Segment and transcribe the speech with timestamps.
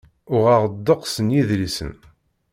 [0.35, 1.93] Uɣeɣ-d ddeqs n yidlisen.